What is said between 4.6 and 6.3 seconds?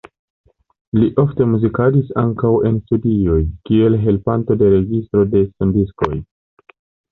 de registro de sondiskoj.